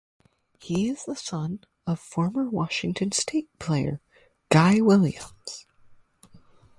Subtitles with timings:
[0.59, 4.01] He is the son of former Washington State player
[4.49, 5.67] Guy Williams.